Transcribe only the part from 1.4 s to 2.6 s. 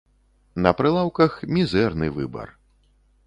мізэрны выбар.